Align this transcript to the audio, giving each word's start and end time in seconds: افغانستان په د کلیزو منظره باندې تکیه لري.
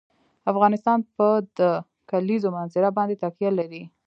افغانستان 0.51 0.99
په 1.15 1.27
د 1.59 1.61
کلیزو 2.09 2.49
منظره 2.57 2.89
باندې 2.97 3.15
تکیه 3.23 3.51
لري. 3.59 3.83